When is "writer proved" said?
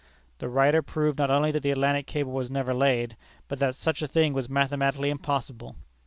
0.49-1.19